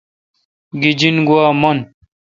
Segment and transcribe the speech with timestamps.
[0.81, 1.77] گیجن گوا من۔